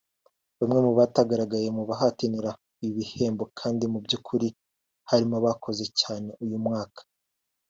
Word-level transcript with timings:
Bamwe 0.59 0.79
mu 0.85 0.91
batagaragaye 0.99 1.67
mu 1.77 1.83
bahatanira 1.89 2.51
ibi 2.85 2.91
bihembo 2.97 3.43
kandi 3.59 3.83
mu 3.91 3.99
by'ukuri 4.05 4.47
harimo 5.09 5.35
n'abakoze 5.37 5.85
cyane 6.01 6.29
uyu 6.45 6.57
mwaka 6.65 7.01